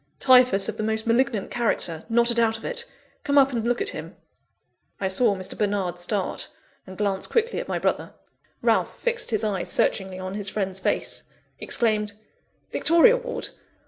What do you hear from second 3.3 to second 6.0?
up, and look at him." I saw Mr. Bernard